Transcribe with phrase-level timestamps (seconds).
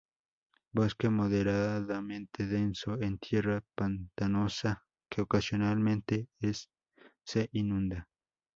[0.73, 6.27] Bosque moderadamente denso en tierra pantanosa, que ocasionalmente
[7.23, 8.09] se inunda.